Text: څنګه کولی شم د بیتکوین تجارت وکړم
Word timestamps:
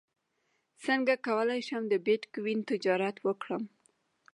څنګه 0.85 1.13
کولی 1.27 1.59
شم 1.67 1.83
د 1.89 1.93
بیتکوین 2.05 2.59
تجارت 2.71 3.15
وکړم 3.27 3.63